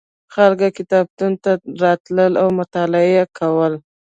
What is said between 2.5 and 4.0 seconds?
مطالعه یې کوله.